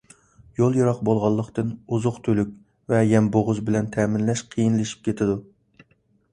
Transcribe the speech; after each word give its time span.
يول 0.59 0.77
يىراق 0.77 1.03
بولغانلىقتىن، 1.09 1.69
ئوزۇق-تۈلۈك 1.97 2.57
ۋە 2.93 3.03
يەم-بوغۇز 3.11 3.63
بىلەن 3.71 3.95
تەمىنلەش 3.99 4.45
قىيىنلىشىپ 4.57 5.09
كېتىدۇ. 5.11 5.41